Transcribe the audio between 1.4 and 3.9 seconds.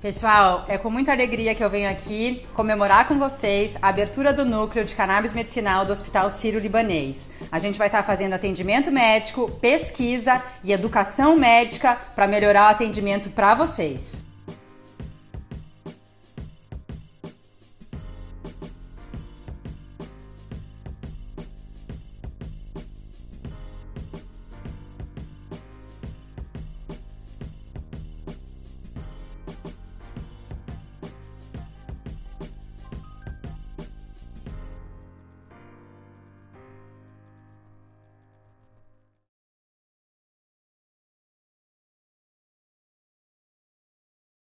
que eu venho aqui comemorar com vocês a